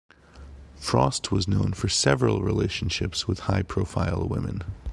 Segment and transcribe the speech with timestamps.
[0.77, 4.63] Frost was known for several relationships with high-profile women.